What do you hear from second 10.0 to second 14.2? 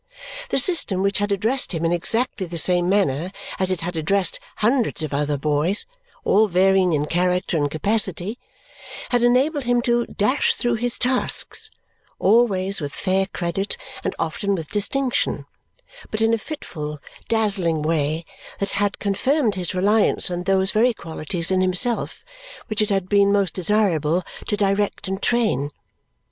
dash through his tasks, always with fair credit and